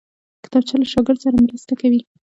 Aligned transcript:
کتابچه 0.43 0.75
له 0.79 0.85
شاګرد 0.93 1.19
سره 1.23 1.37
مرسته 1.45 1.73
کوي 1.81 2.01